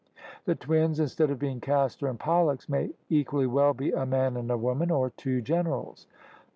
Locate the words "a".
3.91-4.03, 4.49-4.57